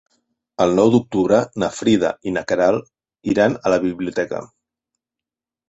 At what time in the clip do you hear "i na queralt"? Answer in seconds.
2.31-3.31